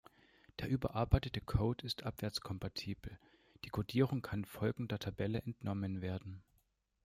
[0.57, 3.19] Der überarbeitete Code ist abwärtskompatibel,
[3.63, 6.41] die Codierung kann folgender Tabelle entnommen werden.